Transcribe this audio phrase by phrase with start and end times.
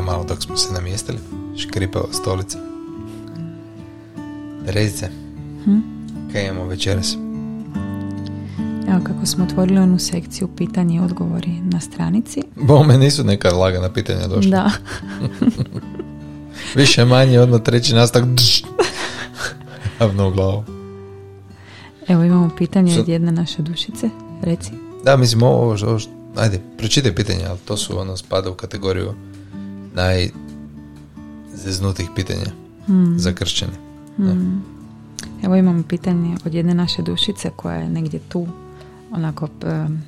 [0.00, 1.18] Ja malo dok smo se namjestili.
[1.56, 2.58] Škripava stolica.
[4.66, 5.08] Terezice,
[5.64, 5.78] Hm?
[6.32, 7.16] kaj imamo večeras?
[8.88, 12.42] Evo kako smo otvorili onu sekciju pitanje i odgovori na stranici.
[12.56, 14.50] Bome nisu neka lagana pitanja došla.
[14.50, 14.70] Da.
[16.80, 18.24] Više manje odmah treći nastak.
[20.00, 20.64] Javno u glavu.
[22.08, 24.10] Evo imamo pitanje od jedne naše dušice.
[24.42, 24.70] Reci.
[25.04, 25.98] Da, mislim, ovo, ovo,
[26.36, 29.14] ajde, pročitaj pitanja, ali to su ono spada u kategoriju
[29.94, 33.18] najzeznutih pitanja Hmm.
[33.18, 33.72] za kršćane.
[34.16, 34.64] Hmm.
[35.42, 38.46] Evo imamo pitanje od jedne naše dušice koja je negdje tu.
[39.12, 40.02] Onako em,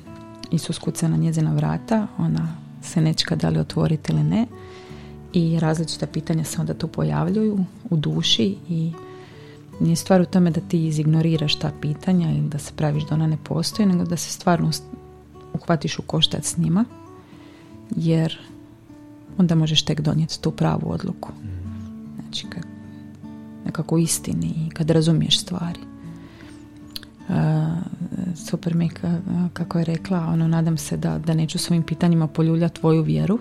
[0.51, 2.07] Isus kuca na njezina vrata.
[2.17, 4.47] Ona se nečka da li otvoriti ili ne.
[5.33, 8.91] I različita pitanja se onda tu pojavljuju u duši i
[9.79, 13.27] nije stvar u tome da ti izignoriraš ta pitanja ili da se praviš da ona
[13.27, 14.71] ne postoji, nego da se stvarno
[15.53, 16.85] uhvatiš u koštac s njima,
[17.95, 18.39] jer
[19.37, 21.31] onda možeš tek donijeti tu pravu odluku.
[22.21, 22.63] Znači, kad,
[23.65, 25.79] nekako istini i kad razumiješ stvari.
[27.29, 27.35] Uh,
[28.35, 28.89] super mi
[29.53, 33.39] kako je rekla, ono, nadam se da, da neću svojim pitanjima poljuljati tvoju vjeru.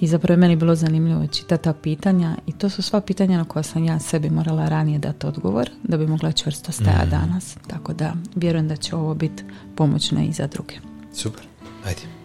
[0.00, 3.44] I zapravo je meni bilo zanimljivo čitati ta pitanja i to su sva pitanja na
[3.44, 7.56] koja sam ja sebi morala ranije dati odgovor da bi mogla čvrsto stajati danas.
[7.66, 9.44] Tako da vjerujem da će ovo biti
[9.76, 10.74] pomoćno i za druge.
[11.12, 11.42] Super,
[11.86, 12.15] ajde.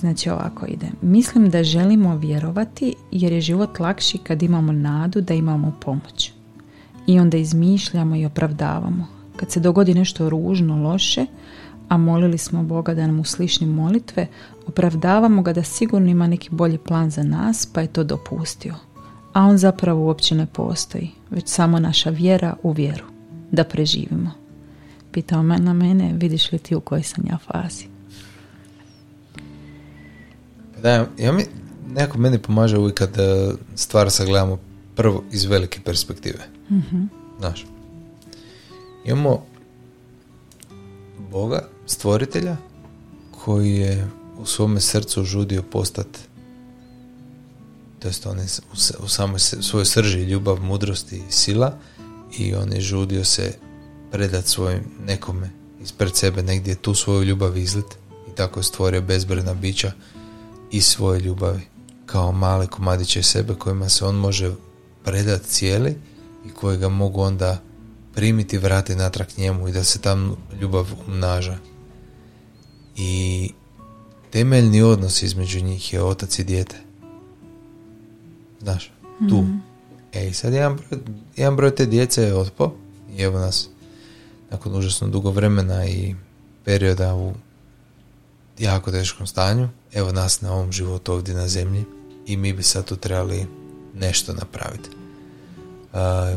[0.00, 0.86] Znači ovako ide.
[1.02, 6.32] Mislim da želimo vjerovati jer je život lakši kad imamo nadu da imamo pomoć.
[7.06, 9.06] I onda izmišljamo i opravdavamo.
[9.36, 11.26] Kad se dogodi nešto ružno, loše,
[11.88, 14.26] a molili smo Boga da nam usliši molitve,
[14.66, 18.74] opravdavamo ga da sigurno ima neki bolji plan za nas, pa je to dopustio.
[19.32, 23.04] A on zapravo uopće ne postoji, već samo naša vjera u vjeru,
[23.50, 24.30] da preživimo.
[25.12, 27.95] Pitao me na mene, vidiš li ti u kojoj sam ja fazi?
[30.82, 31.44] Da, ja mi,
[31.88, 34.58] nekako meni pomaže uvijek kad e, stvar sagledamo
[34.94, 36.48] prvo iz velike perspektive.
[37.38, 37.66] Znaš,
[39.04, 39.46] imamo
[41.30, 42.56] Boga, stvoritelja,
[43.30, 46.06] koji je u svome srcu žudio postat
[48.06, 51.78] to jest on je u, u samoj svojoj srži ljubav, mudrost i sila
[52.38, 53.52] i on je žudio se
[54.10, 55.50] predat svojim nekome
[55.82, 57.86] ispred sebe negdje tu svoju ljubav izlit
[58.32, 59.92] i tako je stvorio bezbrojna bića
[60.70, 61.60] i svoje ljubavi
[62.06, 64.54] kao male komadiće sebe kojima se on može
[65.04, 65.96] predat cijeli
[66.46, 67.60] i koji ga mogu onda
[68.14, 71.58] primiti i vratiti natrag njemu i da se tam ljubav umnaža.
[72.96, 73.50] I
[74.30, 76.76] temeljni odnos između njih je otac i dijete.
[78.60, 78.92] Znaš,
[79.28, 79.46] tu.
[80.12, 81.00] E i sad jedan broj,
[81.36, 82.74] jedan broj te djece je otpao
[83.16, 83.68] i evo nas
[84.50, 86.14] nakon užasno dugo vremena i
[86.64, 87.32] perioda u
[88.58, 91.84] jako teškom stanju, evo nas na ovom životu ovdje na zemlji
[92.26, 93.46] i mi bi sad tu trebali
[93.94, 94.90] nešto napraviti.
[95.92, 96.36] A,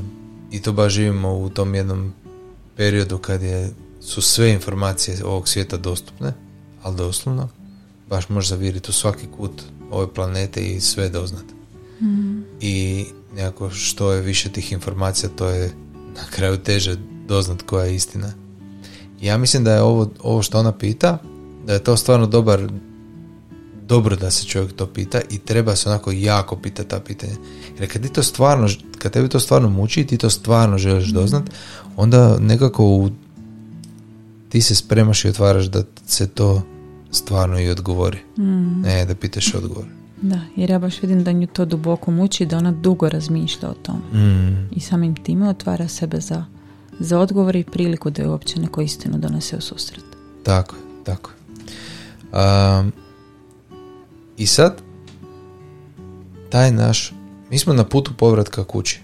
[0.52, 2.14] I to baš živimo u tom jednom
[2.76, 3.70] periodu kad je,
[4.02, 6.34] su sve informacije ovog svijeta dostupne,
[6.84, 7.50] ali doslovno,
[8.10, 11.54] baš možeš zaviriti u svaki kut ove planete i sve doznati.
[12.62, 15.74] I nekako što je više tih informacija, to je
[16.16, 16.98] na kraju teže
[17.28, 18.34] doznat koja je istina.
[19.22, 21.18] Ja mislim da je ovo, ovo što ona pita,
[21.66, 22.68] da je to stvarno dobar
[23.90, 27.34] dobro da se čovjek to pita i treba se onako jako pitati ta pitanja.
[27.80, 31.08] Jer kad ti to stvarno, kad tebi to stvarno muči i ti to stvarno želiš
[31.08, 31.44] doznat,
[31.96, 33.10] onda nekako u,
[34.50, 36.62] ti se spremaš i otvaraš da se to
[37.12, 38.18] stvarno i odgovori.
[38.84, 39.86] Ne, da pitaš odgovor.
[40.22, 43.74] Da, jer ja baš vidim da nju to duboko muči, da ona dugo razmišlja o
[43.74, 43.96] tom.
[43.96, 46.46] Mm, I samim time otvara sebe za,
[47.00, 50.04] za odgovor i priliku da je uopće neko istinu donese u susret.
[50.44, 51.39] Tako je, tako je.
[52.34, 52.92] Um,
[54.38, 54.82] I sad,
[56.50, 57.14] taj naš,
[57.50, 59.02] mi smo na putu povratka kući.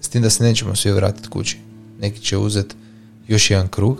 [0.00, 1.58] S tim da se nećemo svi vratiti kući.
[2.00, 2.74] Neki će uzeti
[3.28, 3.98] još jedan krug,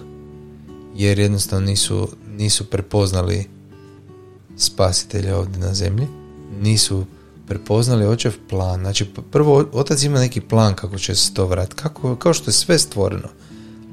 [0.94, 3.46] jer jednostavno nisu, nisu prepoznali
[4.56, 6.06] spasitelja ovdje na zemlji.
[6.60, 7.04] Nisu
[7.46, 8.80] prepoznali očev plan.
[8.80, 11.82] Znači, prvo, otac ima neki plan kako će se to vratiti.
[11.82, 13.28] Kako, kao što je sve stvoreno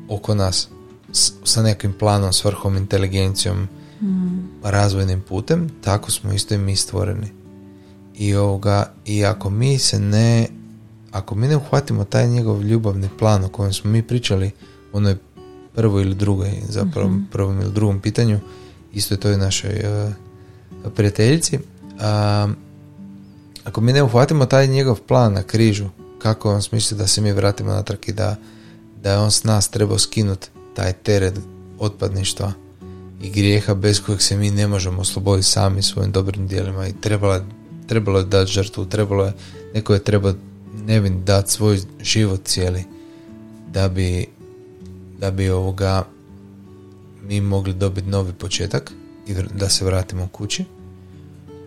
[0.09, 0.69] oko nas.
[1.13, 3.67] S- sa nekim planom, svrhom, inteligencijom,
[4.63, 7.27] razvojnim putem, tako smo isto i mi stvoreni.
[8.17, 10.47] I, ovoga, I ako mi se ne
[11.15, 14.51] ako mi ne uhvatimo taj njegov ljubavni plan o kojem smo mi pričali
[14.93, 15.15] u onoj
[15.75, 18.39] prvoj ili drugoj zapravo prvom ili drugom pitanju
[18.93, 20.11] isto je to i našoj eh,
[20.95, 21.59] prijateljici
[21.99, 22.47] a,
[23.63, 25.85] ako mi ne uhvatimo taj njegov plan na križu
[26.19, 28.35] kako on smisli da se mi vratimo natrag i da,
[29.03, 31.39] da je on s nas trebao skinuti taj teret
[31.79, 32.51] otpadništva
[33.25, 37.41] i grijeha bez kojeg se mi ne možemo osloboditi sami svojim dobrim dijelima i trebalo,
[37.87, 39.33] trebalo je dati žrtvu, trebalo je,
[39.73, 40.33] neko je treba
[40.85, 42.83] nevin dati svoj život cijeli
[43.73, 44.27] da bi
[45.19, 46.07] da bi ovoga
[47.23, 48.91] mi mogli dobiti novi početak
[49.27, 50.65] i da se vratimo kući.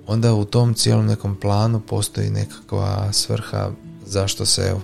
[0.07, 3.71] Onda u tom cijelom nekom planu postoji nekakva svrha
[4.07, 4.75] zašto se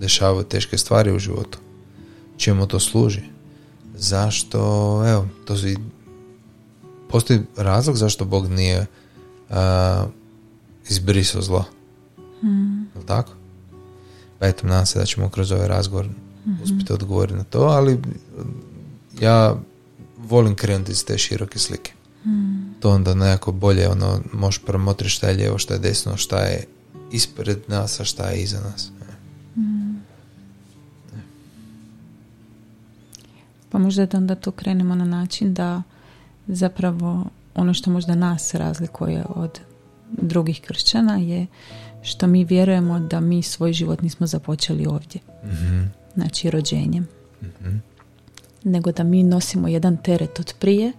[0.00, 1.58] dešavaju teške stvari u životu.
[2.36, 3.22] Čemu to služi?
[3.94, 4.58] Zašto
[5.08, 5.66] evo to su
[7.14, 8.86] postoji razlog zašto Bog nije
[9.50, 9.56] uh,
[10.88, 11.64] izbrisao zlo
[12.42, 13.06] mm.
[13.06, 13.32] tako?
[14.38, 16.58] pa eto nadam se da ćemo kroz ovaj razgovor mm-hmm.
[16.62, 17.98] uspjeti odgovoriti na to ali
[19.20, 19.56] ja
[20.18, 21.92] volim krenuti iz te široke slike
[22.26, 22.80] mm.
[22.80, 26.64] to onda nekako bolje ono možeš promotriti šta je lijevo šta je desno šta je
[27.12, 28.90] ispred nas a šta je iza nas
[33.70, 35.82] Pa možda da onda to krenemo na način da
[36.46, 37.24] zapravo
[37.54, 39.60] ono što možda nas razlikuje od
[40.10, 41.46] drugih kršćana je
[42.02, 45.20] što mi vjerujemo da mi svoj život nismo započeli ovdje.
[45.44, 47.06] mm Znači rođenjem.
[47.42, 47.82] mm
[48.64, 50.92] Nego da mi nosimo jedan teret od prije,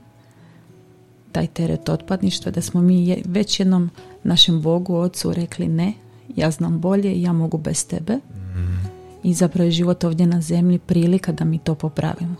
[1.31, 3.89] taj teret otpadništva, da smo mi već jednom
[4.23, 5.93] našem Bogu, Ocu rekli ne,
[6.35, 8.15] ja znam bolje, ja mogu bez tebe.
[8.15, 8.89] mm
[9.23, 12.35] I zapravo je život ovdje na zemlji prilika da mi to popravimo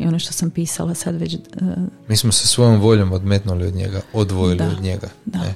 [0.00, 1.34] i ono što sam pisala sad već...
[1.34, 1.40] Uh,
[2.08, 5.08] mi smo se svojom voljom odmetnuli od njega, odvojili od njega.
[5.24, 5.38] Da.
[5.38, 5.54] Ne?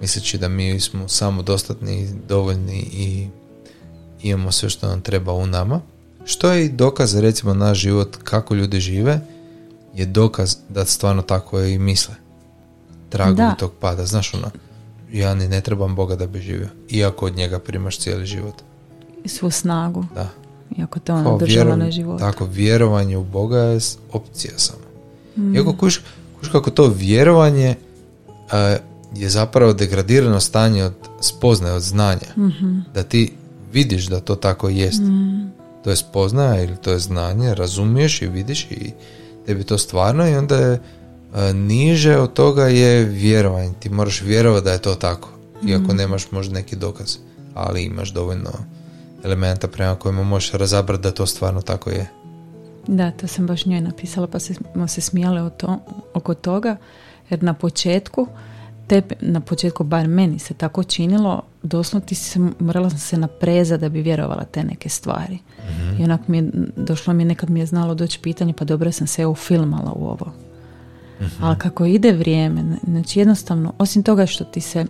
[0.00, 3.28] Misleći da mi smo samo dostatni, dovoljni i
[4.22, 5.80] imamo sve što nam treba u nama.
[6.24, 9.20] Što je i dokaz, recimo, naš život, kako ljudi žive,
[9.94, 12.14] je dokaz da stvarno tako i misle.
[13.08, 14.06] Tragovi tog pada.
[14.06, 14.50] Znaš ono,
[15.12, 16.68] ja ni ne trebam Boga da bi živio.
[16.90, 18.54] Iako od njega primaš cijeli život.
[19.24, 20.04] I svu snagu.
[20.14, 20.43] Da.
[20.78, 22.20] Iako te ona država na život.
[22.20, 23.78] Tako, vjerovanje u Boga je
[24.12, 24.84] opcija samo.
[25.36, 25.54] Mm.
[25.56, 26.00] Iako kuš,
[26.40, 27.74] kuš kako to vjerovanje
[29.16, 32.28] je zapravo degradirano stanje od spoznaje, od znanja.
[32.36, 33.32] mm Da ti
[33.72, 35.00] vidiš da to tako jest.
[35.00, 35.50] Mm.
[35.84, 38.92] To je spoznaja ili to je znanje, razumiješ i vidiš i
[39.46, 40.80] tebi to stvarno i onda je
[41.54, 43.72] niže od toga je vjerovanje.
[43.80, 45.28] Ti moraš vjerovati da je to tako.
[45.66, 45.96] Iako mm.
[45.96, 47.16] nemaš možda neki dokaz.
[47.54, 48.50] Ali imaš dovoljno
[49.24, 52.06] elementa prema kojima možeš razabrati da to stvarno tako je.
[52.86, 55.78] Da, to sam baš njoj napisala pa smo se smijale to,
[56.14, 56.76] oko toga
[57.30, 58.28] jer na početku
[58.86, 63.76] te, na početku bar meni se tako činilo doslovno ti se, morala sam se napreza
[63.76, 65.34] da bi vjerovala te neke stvari.
[65.34, 68.64] Mm i onak mi je, došlo mi je nekad mi je znalo doći pitanje pa
[68.64, 70.26] dobro sam se ufilmala u ovo.
[71.20, 74.86] Mm ali kako ide vrijeme znači jednostavno osim toga što ti se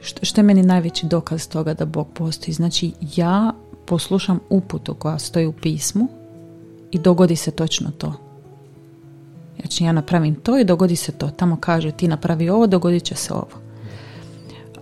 [0.00, 2.54] što, što je meni najveći dokaz toga da Bog postoji?
[2.54, 3.52] Znači ja
[3.86, 6.08] poslušam uputu koja stoji u pismu
[6.90, 8.12] i dogodi se točno to.
[9.60, 11.30] Znači ja napravim to i dogodi se to.
[11.30, 13.48] Tamo kaže ti napravi ovo, dogodit će se ovo.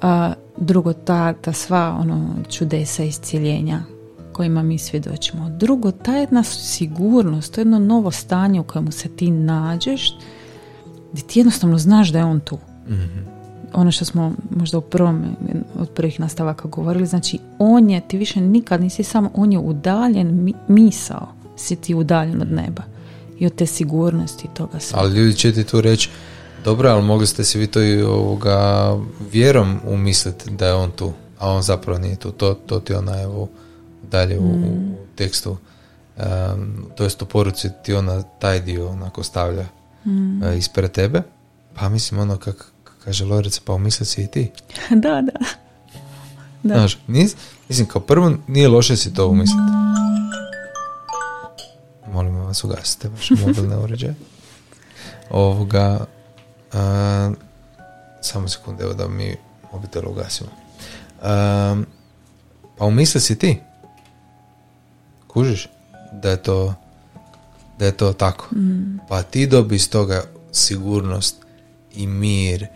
[0.03, 3.82] A, drugo, ta, ta sva ono, čudesa iscijeljenja
[4.32, 5.50] kojima mi svjedočimo.
[5.50, 10.19] Drugo, ta jedna sigurnost, to jedno novo stanje u kojemu se ti nađeš,
[11.13, 12.58] gdje ti jednostavno znaš da je on tu.
[12.89, 13.38] mm
[13.72, 15.37] ono što smo možda u prvom
[15.79, 20.55] od prvih nastavaka govorili, znači on je, ti više nikad nisi samo, on je udaljen
[20.69, 22.82] misao, si ti udaljen od neba
[23.39, 24.98] i od te sigurnosti toga sve.
[25.01, 26.10] Ali ljudi će ti tu reći,
[26.65, 28.96] dobro, ali mogli ste si vi to i ovoga
[29.32, 32.32] vjerom umisliti da je on tu, a on zapravo nije tu.
[32.32, 33.48] To, to ti ona evo
[34.10, 34.96] dalje u, mm.
[35.17, 35.56] tekstu,
[36.17, 39.67] um, to jest u poruci ti ona taj dio onako stavlja
[40.05, 40.43] mm.
[40.43, 41.22] uh, ispred tebe.
[41.75, 42.72] Pa mislim ono kak,
[43.08, 44.50] Kaže Lorica, pa umisli si i ti.
[44.91, 45.32] da, da.
[46.62, 46.74] da.
[46.74, 47.36] Znaš, nis,
[47.69, 49.72] mislim, kao prvo nije loše si to umisliti.
[52.12, 54.15] Molim vas, ugasite vaše mobilne uređaje.
[55.31, 56.06] Ovoga,
[56.72, 57.32] a,
[58.20, 59.36] samo sekunde, evo da mi
[59.72, 60.50] mobitel ugasimo.
[61.22, 61.82] A,
[62.79, 63.60] pa umisli si ti.
[65.27, 65.69] Kužiš
[66.12, 66.74] da je to
[67.79, 68.55] da je to tako.
[68.55, 68.98] Mm.
[69.08, 71.36] Pa ti dobi iz toga sigurnost
[71.94, 72.69] i mir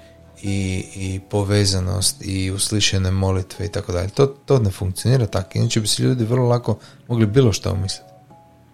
[0.43, 4.09] i, i povezanost i uslišene molitve i tako dalje.
[4.09, 5.51] To, to ne funkcionira tako.
[5.55, 8.11] Inače bi se ljudi vrlo lako mogli bilo što umisliti.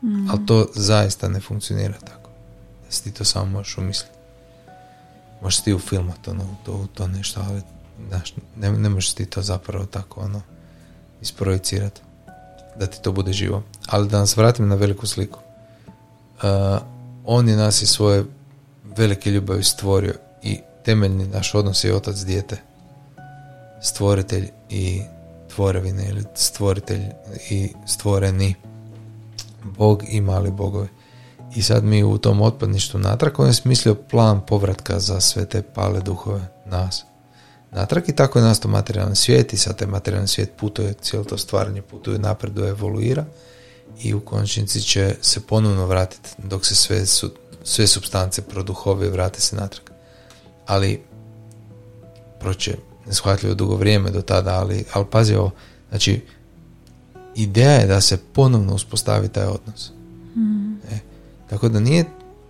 [0.03, 0.31] Mm.
[0.31, 2.31] Ali to zaista ne funkcionira tako.
[2.87, 4.13] Da si ti to samo možeš umisliti.
[5.43, 7.63] Možeš ti ufilmati ono, to, to nešto, ali
[8.09, 10.41] znaš, ne, ne možeš ti to zapravo tako ono
[11.21, 12.01] isprojicirati.
[12.77, 13.63] Da ti to bude živo.
[13.87, 15.39] Ali da nas vratim na veliku sliku.
[16.43, 16.79] Uh,
[17.25, 18.25] on je nas i svoje
[18.97, 20.15] velike ljubavi stvorio
[20.89, 22.57] temeljni naš odnos je otac dijete
[23.83, 25.03] stvoritelj i
[25.55, 27.03] tvorevine ili stvoritelj
[27.51, 28.55] i stvoreni
[29.65, 30.89] Bog i mali bogovi
[31.55, 35.63] I sad mi u tom otpadništu natrag, on je smislio plan povratka za sve te
[35.63, 37.05] pale duhove nas.
[37.71, 41.39] Natrag i tako je nastao materijalni svijet i sad taj materijalni svijet putuje, cijelo to
[41.39, 43.25] stvaranje putuje napreduje, evoluira
[44.03, 47.31] i u konačnici će se ponovno vratiti dok se sve, su,
[47.65, 49.98] sve substance produhove vrate se natrag.
[50.69, 51.01] Ali
[52.41, 55.51] proće neshvatljivo dugo vrijeme do tada, ali, ali pazi ovo,
[55.89, 56.21] znači
[57.35, 59.91] ideja je da se ponovno uspostavi taj odnos.
[60.37, 60.73] Mm.
[60.75, 60.99] E,
[61.51, 62.05] tako da nije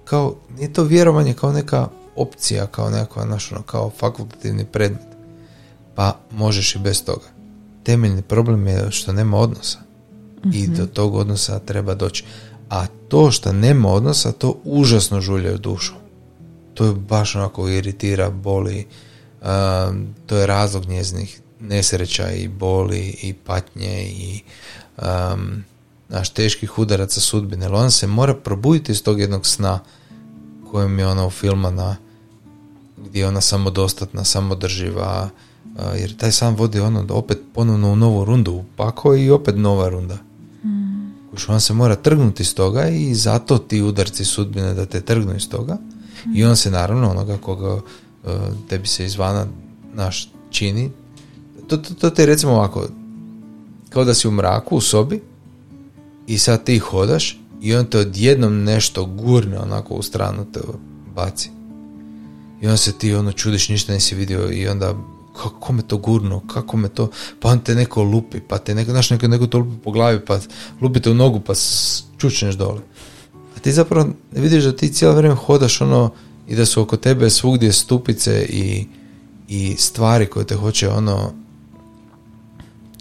[0.05, 5.07] kao, nije to vjerovanje kao neka opcija, kao nekakva, naš, ono, kao fakultativni predmet.
[5.95, 7.27] Pa možeš i bez toga.
[7.83, 9.79] Temeljni problem je što nema odnosa.
[10.53, 10.93] I do mhm.
[10.93, 12.25] tog odnosa treba doći.
[12.71, 15.95] A to što nema odnosa, to užasno žulja u dušu.
[16.79, 18.87] To je baš onako iritira, boli.
[19.43, 24.43] Um, to je razlog njeznih nesreća i boli i patnje i
[24.97, 25.65] um,
[26.09, 27.67] naš teških udaraca sudbine.
[27.67, 29.81] Ali ona se mora probuditi iz tog jednog sna
[30.71, 31.97] kojem je ona u filmana
[32.97, 35.31] gdje je ona samodostatna, samodrživa,
[35.97, 39.89] jer taj sam vodi ono opet ponovno u novu rundu u pako i opet nova
[39.89, 40.19] runda.
[40.65, 41.13] Mm.
[41.49, 45.49] on se mora trgnuti iz toga i zato ti udarci sudbine da te trgnu iz
[45.49, 45.79] toga
[46.35, 47.81] i on se naravno onoga koga uh,
[48.69, 49.47] tebi se izvana
[49.95, 50.91] naš čini.
[51.69, 52.87] To, to, to te recimo ovako
[53.91, 55.21] kao da si u mraku u sobi
[56.27, 60.61] i sad ti hodaš i on te odjednom nešto gurne onako u stranu te
[61.15, 61.51] baci.
[62.63, 64.95] I onda se ti ono čudiš ništa nisi vidio i onda
[65.43, 67.11] kako me to gurno, kako me to,
[67.41, 70.21] pa on te neko lupi, pa te neko, znaš, neko, neko to lupi po glavi,
[70.25, 70.39] pa
[70.81, 71.53] lupite u nogu, pa
[72.19, 72.81] čučneš dole.
[73.59, 76.11] A ti zapravo vidiš da ti cijelo vrijeme hodaš ono
[76.49, 78.87] i da su oko tebe svugdje stupice i,
[79.49, 81.33] i stvari koje te hoće ono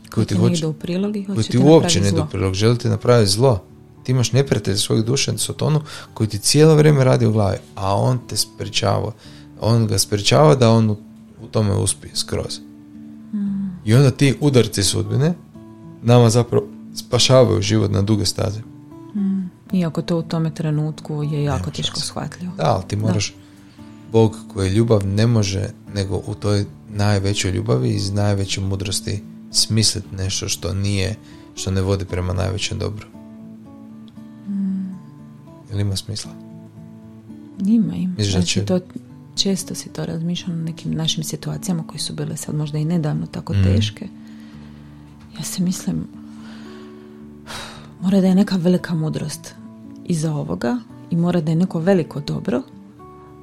[0.10, 3.32] koje ti, hoće, u prilog i koji ti uopće ne u prilog, želi ti napraviti
[3.32, 3.64] zlo.
[4.04, 5.82] Ti imaš neprijatelja svojih duša, Sotonu,
[6.14, 9.12] koji ti cijelo vrijeme radi u glavi, a on te sprečava
[9.62, 12.60] on ga sprečava da on u tome uspije skroz.
[13.34, 13.70] Mm.
[13.86, 15.34] I onda ti udarci sudbine
[16.02, 18.60] nama zapravo spašavaju život na duge staze.
[19.74, 22.54] Iako to u tome trenutku je jako teško shvatljivo.
[22.58, 23.34] Da, ali ti moraš
[24.12, 30.16] Bog koji je ljubav ne može nego u toj najvećoj ljubavi iz najveće mudrosti smisliti
[30.16, 31.16] nešto što nije,
[31.56, 33.08] što ne vodi prema najvećem dobru.
[34.48, 34.96] Mm.
[35.70, 36.32] Jel ima smisla?
[37.66, 38.14] Ima, ima.
[38.20, 38.80] Znači, to
[39.36, 43.26] često si to razmišljam o nekim našim situacijama koje su bile sad možda i nedavno
[43.26, 43.64] tako mm.
[43.64, 44.08] teške.
[45.38, 46.08] Ja se mislim
[48.02, 49.56] mora da je neka velika mudrost
[50.06, 50.78] iza ovoga
[51.10, 52.62] i mora da je neko veliko dobro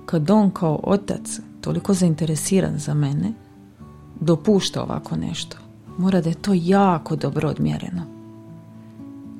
[0.07, 3.33] kad on kao otac toliko zainteresiran za mene
[4.21, 5.57] dopušta ovako nešto.
[5.99, 8.03] Mora da je to jako dobro odmjereno.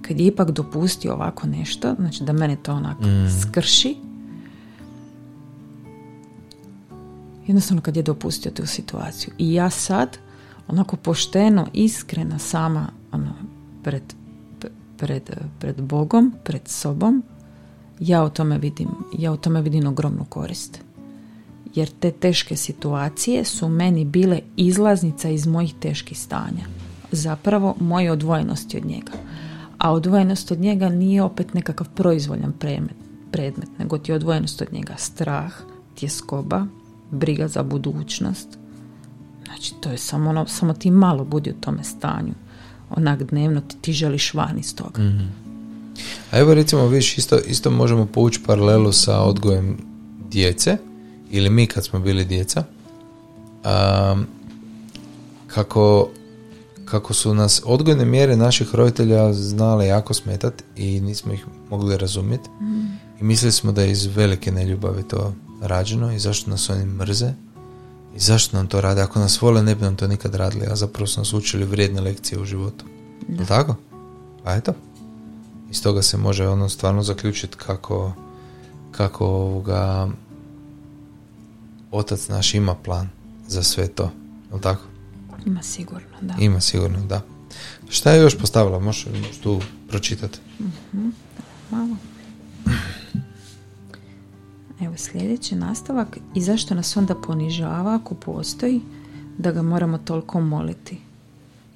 [0.03, 3.29] Kad je ipak dopustio ovako nešto, znači da mene to onako mm.
[3.43, 3.97] skrši,
[7.47, 9.35] jednostavno kad je dopustio tu situaciju.
[9.39, 10.19] I ja sad,
[10.69, 13.35] onako pošteno, iskrena sama ono,
[13.83, 14.03] pred,
[14.99, 17.23] pred, pred Bogom, pred sobom,
[18.01, 20.81] ja u tome vidim, ja u tome vidim ogromnu korist.
[21.75, 26.65] Jer te teške situacije su meni bile izlaznica iz mojih teških stanja.
[27.13, 29.13] Zapravo moje odvojenosti od njega.
[29.79, 32.97] A odvojenost od njega nije opet nekakav proizvoljan predmet,
[33.33, 35.53] predmet nego ti je odvojenost od njega strah,
[35.95, 36.67] tjeskoba,
[37.11, 38.59] briga za budućnost.
[39.45, 42.35] Znači, to je samo ono, samo ti malo budi u tome stanju.
[42.97, 45.03] Onak dnevno ti, ti želiš van iz toga.
[45.03, 45.45] mm
[46.31, 49.79] A evo recimo, viš, isto, isto možemo povući paralelu sa odgojem
[50.31, 50.77] djece,
[51.31, 52.65] ili mi kad smo bili djeca,
[53.65, 54.27] um,
[55.47, 56.09] kako,
[56.85, 62.49] kako su nas odgojne mjere naših roditelja znale jako smetati i nismo ih mogli razumjeti.
[62.61, 62.85] mm
[63.21, 67.33] I mislili smo da je iz velike neljubavi to rađeno i zašto nas oni mrze
[68.17, 69.01] i zašto nam to rade.
[69.01, 72.01] Ako nas vole ne bi nam to nikad radili, a zapravo su nas učili vrijedne
[72.01, 72.85] lekcije u životu.
[73.29, 73.45] Da.
[73.45, 73.77] Tako?
[74.45, 74.73] Pa eto.
[75.71, 78.13] Iz toga se može ono stvarno zaključiti kako
[78.91, 80.09] kako ovoga
[81.91, 83.09] otac naš ima plan
[83.49, 84.11] za sve to.
[84.55, 84.83] Je tako?
[85.47, 86.35] Ima sigurno, da.
[86.39, 87.21] Ima sigurno, da.
[87.89, 88.79] Šta je još postavila?
[88.79, 89.07] Možeš,
[89.43, 90.39] tu pročitati?
[90.61, 91.13] uh
[91.71, 91.97] Malo.
[94.81, 98.81] Evo sljedeći nastavak i zašto nas onda ponižava ako postoji
[99.39, 100.99] da ga moramo toliko moliti.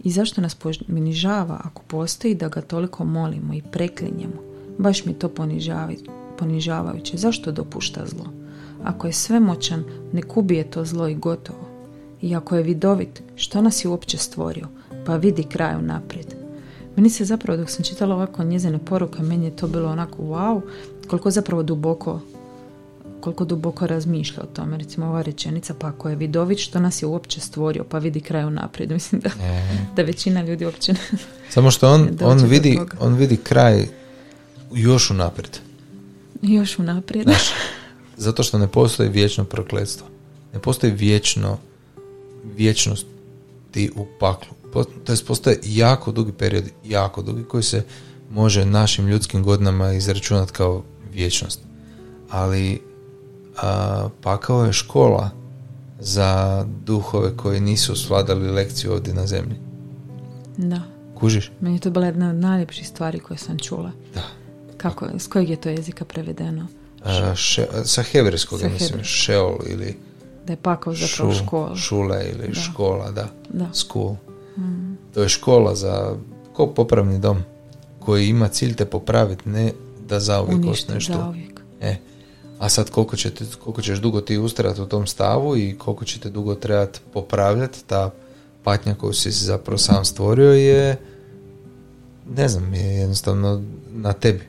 [0.05, 4.43] I zašto nas ponižava ako postoji da ga toliko molimo i preklinjemo.
[4.79, 5.31] Baš mi to
[6.39, 7.17] ponižavajuće.
[7.17, 8.33] Zašto dopušta zlo?
[8.85, 11.69] Ako je svemoćan, ne ubije to zlo i gotovo.
[12.23, 14.69] I ako je vidovit, što nas je uopće stvorio?
[15.07, 16.35] Pa vidi kraju naprijed.
[16.97, 20.61] Meni se zapravo dok sam čitala ovako njezine poruke, meni je to bilo onako wow,
[21.09, 22.21] koliko zapravo duboko
[23.21, 24.79] koliko duboko razmišlja o tome.
[24.79, 28.45] Recimo ova rečenica, pa ako je vidovit, što nas je uopće stvorio, pa vidi kraj
[28.45, 28.91] unaprijed.
[28.99, 29.77] Mislim da, E.
[29.97, 30.99] da većina ljudi uopće ne...
[31.55, 33.87] Samo što on, on, vidi, on vidi kraj
[34.75, 35.59] još unaprijed.
[36.43, 37.25] još unaprijed.
[37.27, 37.43] Znaš,
[38.17, 40.07] zato što ne postoji vječno prokletstvo.
[40.55, 41.59] Ne postoji vječno
[42.57, 43.07] vječnost
[43.71, 44.49] ti u paklu.
[45.05, 47.85] To jest postoje jako dugi period, jako dugi, koji se
[48.31, 50.83] može našim ljudskim godinama izračunati kao
[51.13, 51.61] vječnost.
[52.31, 52.81] Ali
[53.59, 55.31] a, pakao je škola
[56.01, 56.31] za
[56.79, 59.57] duhove koji nisu svladali lekciju ovdje na zemlji.
[60.57, 60.81] Da.
[61.15, 61.51] Kužiš?
[61.61, 63.91] Meni je to bila jedna od najljepših stvari koje sam čula.
[64.15, 64.23] Da.
[64.77, 66.67] Kako, s kojeg je to jezika prevedeno?
[67.05, 69.97] A, še- sa hebrejskog, ja mislim, šeol ili
[70.47, 71.77] Da je pakao zapravo šu- škola.
[71.77, 72.55] šule ili Da.
[72.55, 73.29] škola, da.
[73.49, 73.69] Da.
[73.75, 74.15] School.
[75.15, 76.15] To je škola za
[76.53, 77.43] ko popravni dom
[77.99, 79.73] koji ima cilj te popraviti, ne
[80.09, 81.01] da zauvijek Uništi tu.
[81.03, 81.61] zauvijek.
[81.81, 81.97] E,
[82.59, 83.31] a sad koliko, će
[83.65, 87.85] koliko ćeš dugo ti ustrajati u tom stavu i koliko će te dugo trebati popravljati
[87.87, 88.11] ta
[88.65, 90.97] patnja koju si zapravo sam stvorio je
[92.37, 94.45] ne znam, je jednostavno na tebi.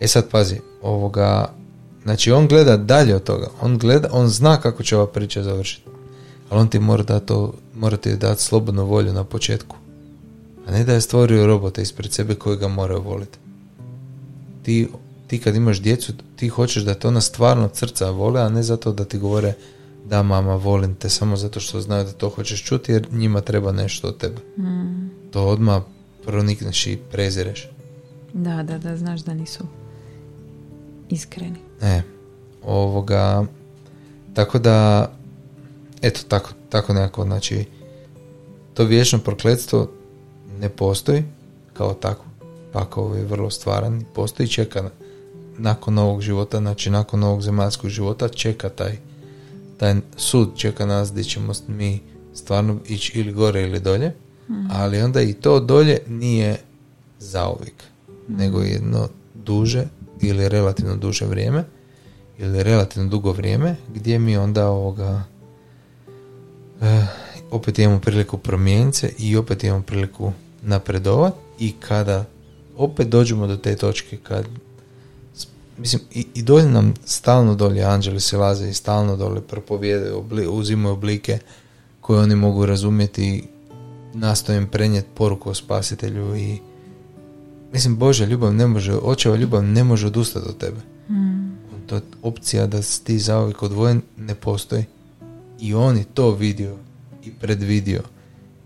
[0.00, 1.52] E sad pazi, ovoga
[2.02, 3.48] znači on gleda dalje od toga.
[3.60, 5.90] On gleda, on zna kako će ova priča završiti.
[6.50, 9.76] Ali on ti mora dati to, mora ti dati slobodnu volju na početku.
[10.66, 13.38] A ne da je stvorio robota ispred sebe koji ga moraju voliti
[14.62, 14.88] ti,
[15.30, 18.62] ti kad imaš djecu, ti hoćeš da te ona stvarno od srca vole, a ne
[18.62, 19.54] zato da ti govore
[20.04, 23.72] da mama volim te samo zato što znaju da to hoćeš čuti jer njima treba
[23.72, 24.40] nešto od tebe.
[24.58, 25.10] Mm.
[25.30, 25.82] To odmah
[26.24, 27.68] pronikneš i prezireš.
[28.32, 29.64] Da, da, da, znaš da nisu
[31.08, 31.58] iskreni.
[31.82, 32.02] E,
[32.64, 33.44] ovoga,
[34.34, 35.10] tako da,
[36.02, 37.64] eto, tako, tako nekako, znači,
[38.74, 39.90] to vječno prokletstvo
[40.60, 41.22] ne postoji
[41.72, 42.24] kao tako,
[42.72, 45.09] pakao je vrlo stvaran, postoji i čeka na-
[45.60, 48.98] nakon ovog života, znači nakon ovog zemaljskog života čeka taj,
[49.76, 52.00] taj sud čeka nas gdje ćemo mi
[52.34, 54.14] stvarno ići ili gore ili dolje,
[54.70, 56.56] ali onda i to dolje nije
[57.18, 57.84] zauvijek,
[58.28, 59.84] nego jedno duže
[60.20, 61.64] ili relativno duže vrijeme
[62.38, 65.24] ili relativno dugo vrijeme gdje mi onda ovoga
[66.82, 67.06] eh,
[67.50, 72.24] opet imamo priliku promijeniti se i opet imamo priliku napredovati i kada
[72.76, 74.44] opet dođemo do te točke kad
[75.80, 80.46] mislim i, i dolje nam stalno dolje anđeli se laze i stalno dole propovijedaju obli,
[80.48, 81.38] uzimaju oblike
[82.00, 83.42] koje oni mogu razumjeti i
[84.14, 86.58] nastojim prenijeti poruku o spasitelju i
[87.72, 91.56] mislim Božja ljubav ne može, očeva ljubav ne može odustati od tebe Mm.
[91.86, 94.84] to opcija da si ti zauvijek odvojen ne postoji.
[95.60, 96.76] I on je to vidio
[97.24, 98.02] i predvidio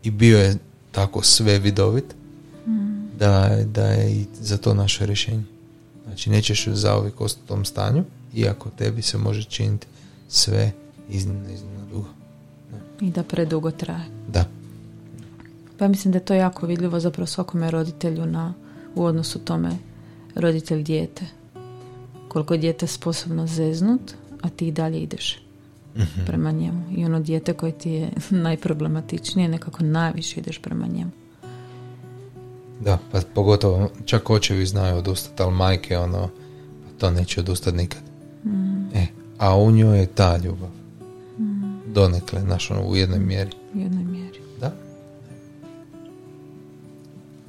[0.03, 0.57] i bio je
[0.93, 2.05] tako sve vidovit
[3.19, 5.54] da, da je i za to naše rješenje.
[6.15, 9.87] Znači nećeš zauvijek ostati u tom stanju iako tebi se može činiti
[10.29, 10.73] sve
[11.09, 12.09] iznimno, iznimno dugo.
[13.01, 14.05] I da predugo traje.
[14.29, 14.45] Da,
[15.79, 18.55] Pa mislim da je to jako vidljivo zapravo svakome roditelju na,
[18.95, 19.71] u odnosu tome
[20.35, 21.25] roditelj dijete.
[22.29, 25.41] Koliko je dijete sposobno zeznut, a ti i dalje ideš
[26.27, 26.85] prema njemu.
[26.97, 28.11] I ono dijete koje ti je
[28.47, 31.11] najproblematičnije, nekako najviše ideš prema njemu.
[32.85, 36.29] Da, pa pogotovo čak očevi znaju odustati, ali majke ono,
[36.99, 38.03] to neće odustati nikad.
[38.95, 39.07] E,
[39.39, 40.71] a u njoj je ta ljubav.
[41.87, 43.51] Donekle, znaš, ono, u jednoj mjeri.
[43.75, 44.41] U jednoj mjeri.
[44.61, 44.73] Da.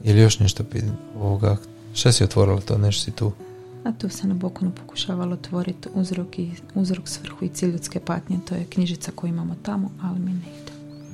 [0.03, 1.57] Je li još nešto pitanje ovoga?
[1.93, 3.31] Šta si otvorila to, nešto si tu?
[3.83, 8.37] A tu se na Bokunu pokušavalo otvoriti uzrok, i, uzrok svrhu i cilj ljudske patnje.
[8.49, 10.64] To je knjižica koju imamo tamo, ali mi ne.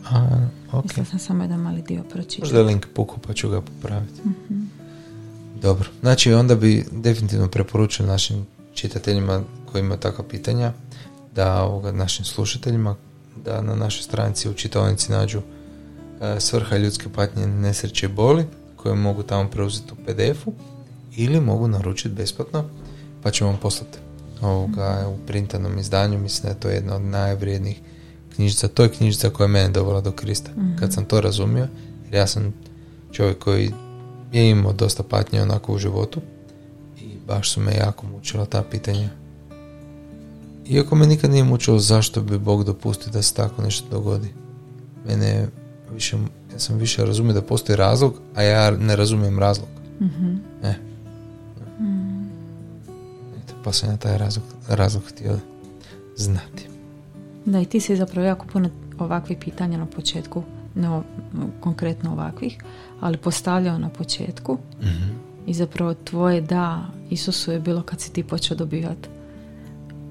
[0.09, 0.83] A, ok.
[0.83, 2.41] Mislila sam samo jedan mali dio pročitati.
[2.41, 4.21] Možda link puku pa ću ga popraviti.
[5.61, 5.89] Dobro.
[6.01, 10.73] Znači onda bi definitivno preporučio našim čitateljima koji imaju takva pitanja
[11.35, 12.95] da ovoga, našim slušateljima
[13.45, 15.41] da na našoj stranici u čitaonici nađu
[16.21, 20.53] e, svrha ljudske patnje nesreće i boli koje mogu tamo preuzeti u PDF-u
[21.15, 22.65] ili mogu naručiti besplatno
[23.23, 23.97] pa ćemo vam poslati
[24.41, 27.81] ovoga u printanom izdanju mislim da je to jedna od najvrijednijih
[28.35, 31.67] knjižica to je knjižica koja je mene dovela do Krista kad sam to razumio
[32.05, 32.53] jer ja sam
[33.11, 33.71] čovjek koji
[34.31, 36.21] je imao dosta patnje onako u životu
[37.01, 39.09] i baš su me jako mučila ta pitanja
[40.67, 44.33] iako me nikad nije mučilo zašto bi Bog dopustio da se tako nešto dogodi
[45.07, 45.47] mene
[45.93, 46.17] više,
[46.53, 49.67] ja sam više razumio da postoji razlog a ja ne razumijem razlog
[50.01, 50.35] Mhm.
[50.63, 50.75] E.
[53.37, 55.39] Eto, pa sam ja taj razlog, razlog htio
[56.15, 56.70] znati.
[57.45, 60.43] Da, i ti si zapravo jako puno ovakvih pitanja na početku
[60.75, 61.01] ne
[61.59, 62.57] konkretno ovakvih,
[62.99, 65.09] ali postavljao na početku Mhm.
[65.47, 69.09] i zapravo tvoje da Isusu je bilo kad si ti počeo dobivati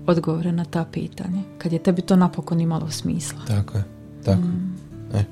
[0.07, 1.43] odgovore na ta pitanja.
[1.59, 3.41] Kad je tebi to napokon imalo smisla.
[3.47, 3.85] Tako je.
[4.25, 4.43] Tako.
[4.43, 4.75] Mm.
[5.15, 5.25] E.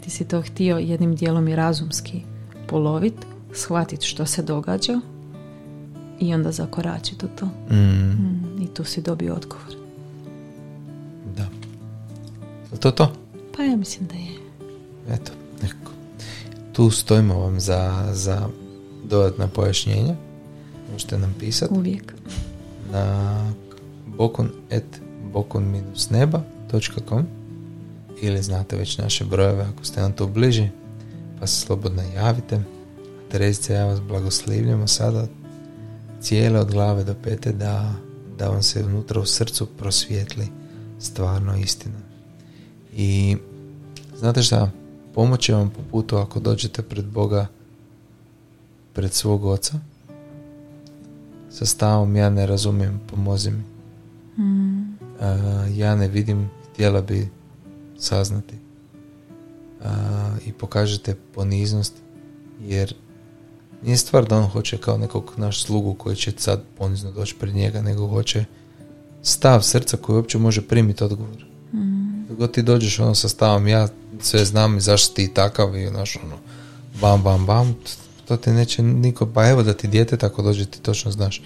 [0.00, 2.22] Ti si to htio jednim dijelom i razumski
[2.68, 3.14] polovit,
[3.52, 5.00] shvatit što se događa
[6.20, 7.46] i onda zakoračiti u to.
[7.46, 7.76] Mm.
[7.76, 9.77] Mm, I tu si dobio odgovor.
[12.72, 13.12] Je to to?
[13.56, 14.38] Pa ja mislim da je.
[15.14, 15.92] Eto, nekako.
[16.72, 18.48] Tu stojimo vam za, za
[19.04, 20.14] dodatna pojašnjenja.
[20.92, 22.14] Možete nam pisati Uvijek.
[22.92, 23.52] na
[24.06, 25.00] bokun et
[25.32, 27.26] bokun-neba.com
[28.22, 30.68] ili znate već naše brojeve ako ste nam tu bliži
[31.40, 32.60] pa se slobodno javite.
[33.30, 35.26] Terezice, ja vas blagoslivljamo sada
[36.20, 37.92] cijele od glave do pete da,
[38.38, 40.48] da vam se unutra u srcu prosvijetli
[40.98, 42.07] stvarno istina.
[43.00, 43.36] I
[44.16, 44.70] znate šta,
[45.14, 47.46] pomoći vam po putu ako dođete pred Boga
[48.92, 49.80] pred svog oca
[51.50, 53.62] sa stavom ja ne razumijem, pomozi mi.
[54.44, 57.28] Mm, A, ja ne vidim, htjela bi
[57.98, 58.54] saznati.
[59.84, 61.94] A, I pokažete poniznost,
[62.60, 62.94] jer
[63.82, 67.54] nije stvar da on hoće kao nekog naš slugu koji će sad ponizno doći pred
[67.54, 68.44] njega, nego hoće
[69.22, 71.46] stav srca koji uopće može primiti odgovor.
[72.38, 73.88] Mm, god ti dođeš ono sa stavom ja
[74.20, 76.36] sve znam i zašto ti takav i znaš ono
[77.00, 77.76] bam bam bam
[78.28, 81.42] to ti neće niko pa evo da ti dijete tako dođe ti točno znaš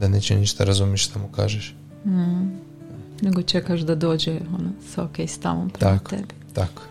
[0.00, 2.64] da neće ništa razumiš što mu kažeš mm.
[3.22, 6.10] Nego čekaš da dođe ono, sa ok stavom prema Tako.
[6.10, 6.34] tebi.
[6.52, 6.82] tako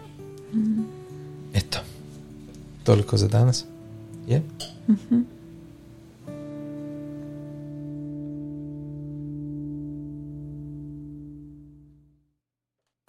[1.53, 1.79] eto
[2.83, 3.65] toliko za danas
[4.27, 4.41] je
[4.87, 5.21] Mhm.